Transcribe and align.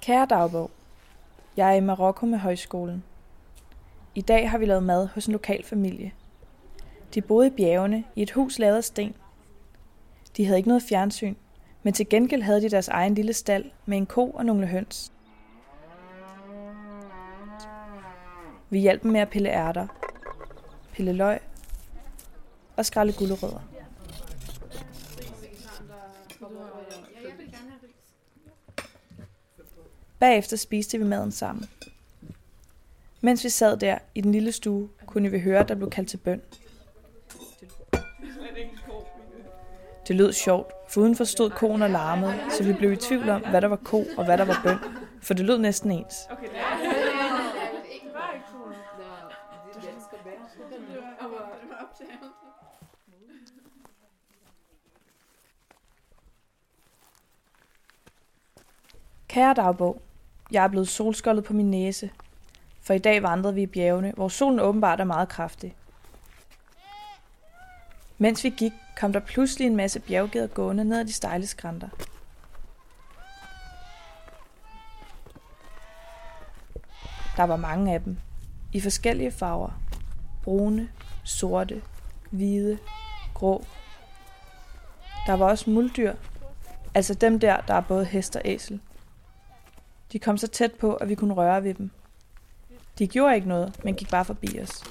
Kære 0.00 0.26
dagbog, 0.26 0.70
jeg 1.56 1.68
er 1.68 1.72
i 1.72 1.80
Marokko 1.80 2.26
med 2.26 2.38
højskolen. 2.38 3.04
I 4.14 4.20
dag 4.20 4.50
har 4.50 4.58
vi 4.58 4.66
lavet 4.66 4.82
mad 4.82 5.06
hos 5.06 5.26
en 5.26 5.32
lokal 5.32 5.64
familie. 5.64 6.12
De 7.14 7.20
boede 7.20 7.46
i 7.46 7.50
bjergene 7.50 8.04
i 8.16 8.22
et 8.22 8.30
hus 8.30 8.58
lavet 8.58 8.76
af 8.76 8.84
sten. 8.84 9.14
De 10.36 10.44
havde 10.44 10.58
ikke 10.58 10.68
noget 10.68 10.82
fjernsyn, 10.82 11.34
men 11.82 11.92
til 11.92 12.08
gengæld 12.08 12.42
havde 12.42 12.60
de 12.62 12.70
deres 12.70 12.88
egen 12.88 13.14
lille 13.14 13.32
stald 13.32 13.64
med 13.86 13.96
en 13.96 14.06
ko 14.06 14.30
og 14.30 14.46
nogle 14.46 14.66
høns. 14.66 15.12
Vi 18.70 18.78
hjalp 18.78 19.02
dem 19.02 19.12
med 19.12 19.20
at 19.20 19.28
pille 19.28 19.48
ærter, 19.48 19.86
pille 20.92 21.12
løg 21.12 21.40
og 22.76 22.86
skrælle 22.86 23.12
gulerødder. 23.12 23.60
Bagefter 30.20 30.56
spiste 30.56 30.98
vi 30.98 31.04
maden 31.04 31.32
sammen. 31.32 31.70
Mens 33.20 33.44
vi 33.44 33.48
sad 33.48 33.76
der 33.76 33.98
i 34.14 34.20
den 34.20 34.32
lille 34.32 34.52
stue, 34.52 34.88
kunne 35.06 35.30
vi 35.30 35.40
høre, 35.40 35.60
at 35.60 35.68
der 35.68 35.74
blev 35.74 35.90
kaldt 35.90 36.08
til 36.08 36.16
bøn. 36.16 36.42
Det 40.08 40.16
lød 40.16 40.32
sjovt, 40.32 40.72
for 40.88 41.00
udenfor 41.00 41.24
stod 41.24 41.50
koen 41.50 41.82
og 41.82 41.90
larmede, 41.90 42.34
så 42.50 42.64
vi 42.64 42.72
blev 42.72 42.92
i 42.92 42.96
tvivl 42.96 43.28
om, 43.28 43.40
hvad 43.50 43.60
der 43.60 43.68
var 43.68 43.76
ko 43.76 44.04
og 44.16 44.24
hvad 44.24 44.38
der 44.38 44.44
var 44.44 44.60
bøn, 44.64 44.78
for 45.22 45.34
det 45.34 45.46
lød 45.46 45.58
næsten 45.58 45.90
ens. 45.90 46.14
Kære 59.28 59.54
dagbog, 59.54 60.02
jeg 60.52 60.64
er 60.64 60.68
blevet 60.68 60.88
solskoldet 60.88 61.44
på 61.44 61.52
min 61.52 61.70
næse, 61.70 62.10
for 62.82 62.94
i 62.94 62.98
dag 62.98 63.22
vandrede 63.22 63.54
vi 63.54 63.62
i 63.62 63.66
bjergene, 63.66 64.12
hvor 64.16 64.28
solen 64.28 64.60
åbenbart 64.60 65.00
er 65.00 65.04
meget 65.04 65.28
kraftig. 65.28 65.76
Mens 68.18 68.44
vi 68.44 68.50
gik, 68.50 68.72
kom 68.96 69.12
der 69.12 69.20
pludselig 69.20 69.66
en 69.66 69.76
masse 69.76 70.00
bjerggeder 70.00 70.46
gående 70.46 70.84
ned 70.84 71.00
ad 71.00 71.04
de 71.04 71.12
stejle 71.12 71.46
skrænter. 71.46 71.88
Der 77.36 77.42
var 77.44 77.56
mange 77.56 77.94
af 77.94 78.02
dem, 78.02 78.18
i 78.72 78.80
forskellige 78.80 79.30
farver. 79.30 79.70
Brune, 80.44 80.88
sorte, 81.24 81.82
hvide, 82.30 82.78
grå. 83.34 83.64
Der 85.26 85.32
var 85.32 85.46
også 85.46 85.70
muldyr, 85.70 86.14
altså 86.94 87.14
dem 87.14 87.40
der, 87.40 87.60
der 87.60 87.74
er 87.74 87.80
både 87.80 88.04
hest 88.04 88.36
og 88.36 88.42
æsel. 88.44 88.80
De 90.12 90.18
kom 90.18 90.36
så 90.36 90.46
tæt 90.46 90.72
på, 90.72 90.94
at 90.94 91.08
vi 91.08 91.14
kunne 91.14 91.34
røre 91.34 91.64
ved 91.64 91.74
dem. 91.74 91.90
De 92.98 93.06
gjorde 93.06 93.34
ikke 93.34 93.48
noget, 93.48 93.84
men 93.84 93.94
gik 93.94 94.10
bare 94.10 94.24
forbi 94.24 94.60
os. 94.60 94.84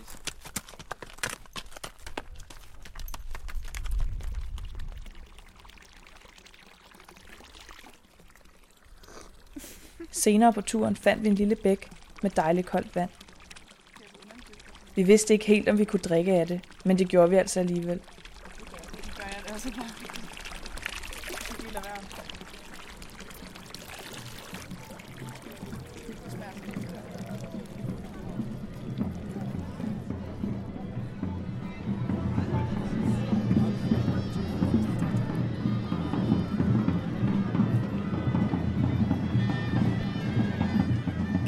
Senere 10.12 10.54
på 10.54 10.62
turen 10.62 10.96
fandt 10.96 11.24
vi 11.24 11.28
en 11.28 11.36
lille 11.36 11.56
bæk 11.56 11.90
med 12.24 12.32
dejligt 12.32 12.68
koldt 12.68 12.96
vand. 12.96 13.10
Vi 14.96 15.04
vidste 15.04 15.34
ikke 15.34 15.46
helt, 15.46 15.70
om 15.70 15.78
vi 15.78 15.86
kunne 15.86 16.00
drikke 16.00 16.34
af 16.34 16.48
det, 16.48 16.62
men 16.86 17.00
det 17.00 17.10
gjorde 17.10 17.30
vi 17.30 17.36
altså 17.36 17.60
alligevel. 17.60 18.00
gør 19.18 19.24
jeg 19.24 19.44
det 19.46 19.52
også 19.54 19.70
bare. 19.72 20.10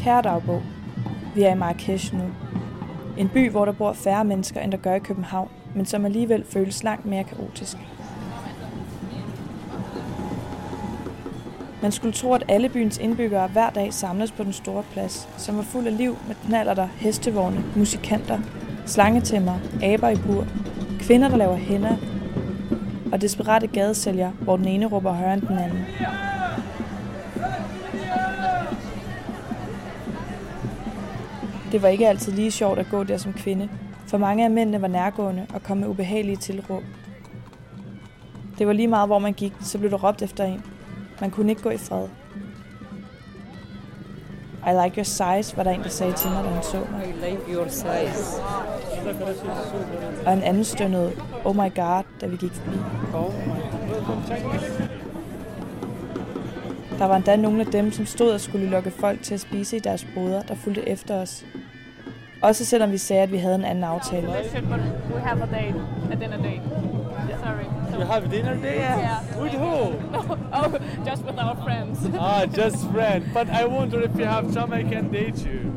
Kære 0.03 0.21
dagbog, 0.21 0.61
vi 1.35 1.43
er 1.43 1.51
i 1.51 1.57
Marrakesh 1.57 2.15
nu. 2.15 2.23
En 3.17 3.29
by, 3.29 3.49
hvor 3.51 3.65
der 3.65 3.71
bor 3.71 3.93
færre 3.93 4.25
mennesker, 4.25 4.61
end 4.61 4.71
der 4.71 4.77
gør 4.77 4.93
i 4.93 4.99
København, 4.99 5.49
men 5.75 5.85
som 5.85 6.05
alligevel 6.05 6.45
føles 6.49 6.83
langt 6.83 7.05
mere 7.05 7.23
kaotisk. 7.23 7.77
Man 11.81 11.91
skulle 11.91 12.13
tro, 12.13 12.33
at 12.33 12.43
alle 12.47 12.69
byens 12.69 12.97
indbyggere 12.97 13.47
hver 13.47 13.69
dag 13.69 13.93
samles 13.93 14.31
på 14.31 14.43
den 14.43 14.53
store 14.53 14.83
plads, 14.91 15.29
som 15.37 15.57
var 15.57 15.63
fuld 15.63 15.87
af 15.87 15.97
liv 15.97 16.17
med 16.27 16.35
knallerter, 16.45 16.87
hestevogne, 16.95 17.63
musikanter, 17.75 18.39
slangetæmmer, 18.85 19.59
aber 19.83 20.09
i 20.09 20.15
bur, 20.15 20.45
kvinder, 20.99 21.29
der 21.29 21.37
laver 21.37 21.55
hænder, 21.55 21.95
og 23.11 23.21
desperate 23.21 23.67
gadesælgere, 23.67 24.31
hvor 24.41 24.57
den 24.57 24.67
ene 24.67 24.85
råber 24.85 25.11
højere 25.11 25.33
end 25.33 25.41
den 25.41 25.57
anden. 25.57 25.85
Det 31.71 31.81
var 31.81 31.87
ikke 31.87 32.07
altid 32.07 32.31
lige 32.31 32.51
sjovt 32.51 32.79
at 32.79 32.85
gå 32.91 33.03
der 33.03 33.17
som 33.17 33.33
kvinde, 33.33 33.69
for 34.07 34.17
mange 34.17 34.43
af 34.43 34.51
mændene 34.51 34.81
var 34.81 34.87
nærgående 34.87 35.45
og 35.53 35.63
kom 35.63 35.77
med 35.77 35.87
ubehagelige 35.87 36.35
tilråb. 36.35 36.83
Det 38.59 38.67
var 38.67 38.73
lige 38.73 38.87
meget, 38.87 39.07
hvor 39.07 39.19
man 39.19 39.33
gik, 39.33 39.53
så 39.61 39.77
blev 39.77 39.91
der 39.91 39.97
råbt 39.97 40.21
efter 40.21 40.43
en. 40.43 40.63
Man 41.21 41.31
kunne 41.31 41.49
ikke 41.49 41.61
gå 41.61 41.69
i 41.69 41.77
fred. 41.77 42.07
I 44.67 44.83
like 44.83 44.95
your 44.97 45.03
size, 45.03 45.57
var 45.57 45.63
der 45.63 45.71
en, 45.71 45.83
der 45.83 45.89
sagde 45.89 46.13
til 46.13 46.29
mig, 46.29 46.43
da 46.43 46.49
han 46.49 46.63
så 46.63 46.77
mig. 46.91 47.07
I 47.09 47.29
like 47.29 47.41
your 47.53 47.67
size. 47.67 48.41
Og 50.25 50.33
en 50.33 50.43
anden 50.43 50.63
stønnede, 50.63 51.11
oh 51.45 51.55
my 51.55 51.75
god, 51.75 52.03
da 52.21 52.27
vi 52.27 52.35
gik 52.35 52.51
forbi. 52.51 52.77
Der 56.99 57.05
var 57.05 57.15
endda 57.15 57.35
nogle 57.35 57.59
af 57.59 57.65
dem, 57.65 57.91
som 57.91 58.05
stod 58.05 58.31
og 58.31 58.41
skulle 58.41 58.69
lokke 58.69 58.91
folk 58.91 59.21
til 59.21 59.33
at 59.33 59.39
spise 59.39 59.77
i 59.77 59.79
deres 59.79 60.07
boder, 60.15 60.41
der 60.41 60.55
fulgte 60.55 60.89
efter 60.89 61.15
os. 61.15 61.45
Også 62.41 62.65
selvom 62.65 62.91
vi 62.91 62.97
sagde, 62.97 63.23
at 63.23 63.31
vi 63.31 63.37
havde 63.37 63.55
en 63.55 63.65
anden 63.65 63.83
aftale. 63.83 64.27
We 64.27 65.19
have 65.19 65.43
a 65.43 65.45
date, 65.45 65.75
a 66.11 66.15
dinner 66.15 66.37
date. 66.37 66.61
Sorry. 67.43 67.65
So, 67.91 67.97
You 67.99 68.05
have 68.05 68.31
dinner 68.31 68.53
date? 68.53 68.75
Yeah. 68.75 69.41
With 69.41 69.53
who? 69.53 69.93
oh, 70.57 70.73
just 71.09 71.23
with 71.23 71.37
our 71.39 71.55
friends. 71.63 71.99
ah, 72.19 72.45
just 72.45 72.77
friend. 72.93 73.23
But 73.33 73.47
I 73.49 73.65
wonder 73.65 74.01
if 74.01 74.11
you 74.19 74.25
have 74.25 74.53
some 74.53 74.73
I 74.73 74.83
can 74.83 75.11
date 75.11 75.45
you. 75.45 75.71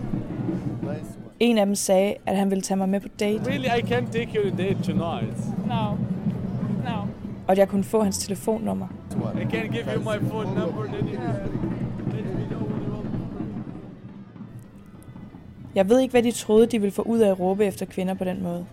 En 1.40 1.58
af 1.58 1.66
dem 1.66 1.74
sagde, 1.74 2.14
at 2.26 2.36
han 2.36 2.50
ville 2.50 2.62
tage 2.62 2.78
mig 2.78 2.88
med 2.88 3.00
på 3.00 3.08
date, 3.20 3.40
Really, 3.50 3.68
I 3.78 3.86
can 3.86 4.06
take 4.06 4.28
you 4.34 4.46
on 4.46 4.60
a 4.60 4.62
date 4.62 4.82
tonight. 4.82 5.36
No. 5.66 5.90
No. 6.84 6.98
og 7.46 7.52
at 7.52 7.58
jeg 7.58 7.68
kunne 7.68 7.84
få 7.84 8.02
hans 8.02 8.18
telefonnummer. 8.18 8.86
I 9.40 9.44
can 9.50 9.68
give 9.72 9.84
you 9.94 10.00
my 10.00 10.28
phone 10.28 10.54
number. 10.54 10.84
Then 10.84 11.08
you 11.08 11.18
Jeg 15.74 15.88
ved 15.88 16.00
ikke, 16.00 16.12
hvad 16.12 16.22
de 16.22 16.32
troede, 16.32 16.66
de 16.66 16.78
ville 16.80 16.92
få 16.92 17.02
ud 17.02 17.18
af 17.18 17.30
at 17.30 17.40
råbe 17.40 17.64
efter 17.64 17.86
kvinder 17.86 18.14
på 18.14 18.24
den 18.24 18.42
måde. 18.42 18.66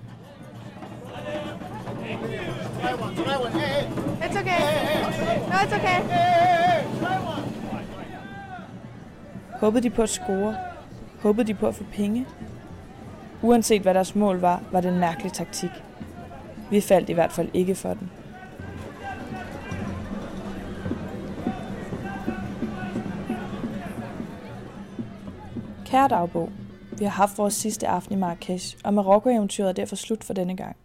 It's 4.22 4.40
okay. 4.40 4.62
No, 5.50 5.56
it's 5.56 5.76
okay. 5.76 6.02
Håbede 9.60 9.84
de 9.84 9.90
på 9.90 10.02
at 10.02 10.10
score? 10.10 10.56
Håbede 11.22 11.48
de 11.48 11.54
på 11.54 11.68
at 11.68 11.76
få 11.76 11.84
penge? 11.94 12.26
Uanset 13.42 13.82
hvad 13.82 13.94
deres 13.94 14.16
mål 14.16 14.40
var, 14.40 14.62
var 14.72 14.82
det 14.82 14.92
en 14.92 15.00
mærkelig 15.00 15.34
taktik. 15.34 15.70
Vi 16.70 16.82
faldt 16.82 17.10
i 17.10 17.14
hvert 17.14 17.32
fald 17.32 17.50
ikke 17.54 17.76
for 17.76 17.94
den. 17.94 18.12
Kære 25.86 26.08
dagbog, 26.08 26.50
vi 27.02 27.06
har 27.06 27.12
haft 27.12 27.38
vores 27.38 27.54
sidste 27.54 27.88
aften 27.88 28.16
i 28.16 28.20
Marrakesh, 28.20 28.78
og 28.84 28.94
Marokko-eventyret 28.94 29.70
er 29.70 29.74
derfor 29.74 29.96
slut 29.96 30.24
for 30.24 30.34
denne 30.34 30.56
gang. 30.56 30.76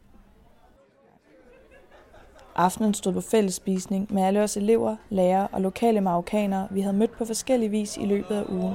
Aftenen 2.55 2.95
stod 2.95 3.13
på 3.13 3.21
fællesspisning 3.21 4.15
med 4.15 4.23
alle 4.23 4.43
os 4.43 4.57
elever, 4.57 4.97
lærere 5.09 5.49
og 5.53 5.61
lokale 5.61 6.01
marokkanere, 6.01 6.69
vi 6.71 6.81
havde 6.81 6.97
mødt 6.97 7.11
på 7.19 7.25
forskellige 7.25 7.71
vis 7.71 7.97
i 7.97 8.07
løbet 8.07 8.35
af 8.35 8.45
ugen. 8.49 8.75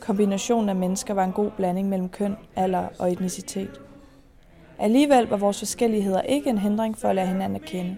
Kombinationen 0.00 0.68
af 0.68 0.76
mennesker 0.76 1.14
var 1.14 1.24
en 1.24 1.32
god 1.32 1.50
blanding 1.50 1.88
mellem 1.88 2.08
køn, 2.08 2.36
alder 2.56 2.88
og 2.98 3.12
etnicitet. 3.12 3.80
Alligevel 4.78 5.26
var 5.26 5.36
vores 5.36 5.58
forskelligheder 5.58 6.20
ikke 6.20 6.50
en 6.50 6.58
hindring 6.58 6.98
for 6.98 7.08
at 7.08 7.14
lære 7.14 7.26
hinanden 7.26 7.56
at 7.56 7.62
kende. 7.62 7.96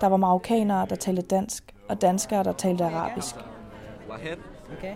Der 0.00 0.06
var 0.06 0.16
marokkanere, 0.16 0.86
der 0.90 0.96
talte 0.96 1.22
dansk, 1.22 1.64
og 1.88 2.02
danskere, 2.02 2.44
der 2.44 2.52
talte 2.52 2.84
arabisk. 2.84 3.34
Okay. 4.78 4.94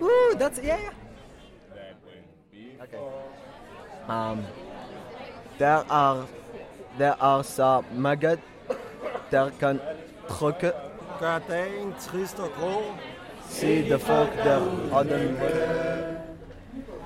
Uh, 0.00 0.38
that's, 0.38 0.58
yeah, 0.58 0.78
yeah. 0.80 0.92
Okay. 2.82 2.98
Um, 4.08 4.44
there 5.58 5.84
are 5.90 6.26
there 6.98 7.14
are 7.20 7.44
some 7.44 7.84
maggot 7.92 8.38
der 9.30 9.50
kan 9.60 9.80
trukke. 10.28 10.72
Gør 11.20 11.38
dagen 11.48 11.94
trist 12.00 12.38
og 12.38 12.48
grå. 12.60 12.82
Se 13.48 13.90
de 13.90 13.98
folk 13.98 14.36
der 14.44 14.60
ånden. 14.92 15.36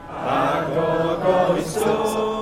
Bare 0.08 0.64
gå, 0.74 0.86
gå 1.24 1.56
i 1.56 1.62
stå. 1.62 2.39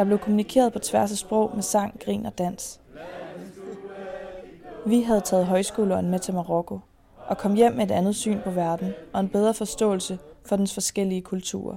Der 0.00 0.06
blev 0.06 0.18
kommunikeret 0.18 0.72
på 0.72 0.78
tværs 0.78 1.12
af 1.12 1.18
sprog 1.18 1.50
med 1.54 1.62
sang, 1.62 2.00
grin 2.04 2.26
og 2.26 2.38
dans. 2.38 2.80
Vi 4.86 5.02
havde 5.02 5.20
taget 5.20 5.46
højskoleåren 5.46 6.10
med 6.10 6.18
til 6.18 6.34
Marokko 6.34 6.80
og 7.26 7.38
kom 7.38 7.54
hjem 7.54 7.72
med 7.72 7.84
et 7.84 7.90
andet 7.90 8.16
syn 8.16 8.40
på 8.44 8.50
verden 8.50 8.92
og 9.12 9.20
en 9.20 9.28
bedre 9.28 9.54
forståelse 9.54 10.18
for 10.46 10.56
dens 10.56 10.74
forskellige 10.74 11.22
kulturer. 11.22 11.76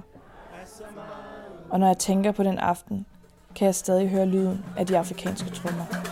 Og 1.70 1.80
når 1.80 1.86
jeg 1.86 1.98
tænker 1.98 2.32
på 2.32 2.42
den 2.42 2.58
aften, 2.58 3.06
kan 3.54 3.66
jeg 3.66 3.74
stadig 3.74 4.08
høre 4.08 4.26
lyden 4.26 4.64
af 4.78 4.86
de 4.86 4.98
afrikanske 4.98 5.50
trommer. 5.50 6.03